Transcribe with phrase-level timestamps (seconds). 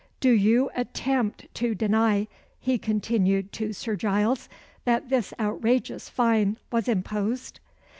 [0.19, 2.27] Do you attempt to deny,"
[2.59, 4.49] he continued to Sir Giles,
[4.83, 7.59] "that this outrageous fine was imposed?"